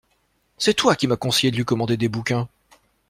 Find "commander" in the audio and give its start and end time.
1.63-1.95